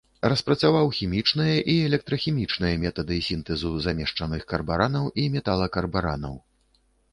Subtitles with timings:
[0.31, 6.45] Распрацаваў хімічныя і электрахімічныя метады сінтэзу замешчаных карбаранаў і металакарбаранаў.